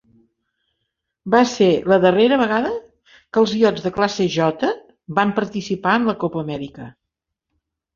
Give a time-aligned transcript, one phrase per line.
[1.35, 2.73] Va ser la darrera vegada
[3.11, 4.75] que els iots de classe J
[5.23, 6.95] van participar en la Copa Amèrica.